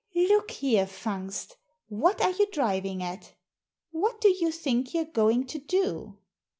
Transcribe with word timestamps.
"Look 0.15 0.49
here, 0.49 0.87
Fungst, 0.87 1.57
what 1.87 2.21
are 2.21 2.31
you 2.31 2.47
driving 2.47 3.03
at? 3.03 3.35
What 3.91 4.19
do 4.19 4.29
you 4.29 4.51
think 4.51 4.95
you're 4.95 5.05
going 5.05 5.45
to 5.45 5.59
do?" 5.59 6.17